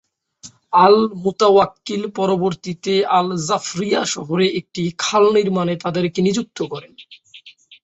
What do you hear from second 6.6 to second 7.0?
করেন।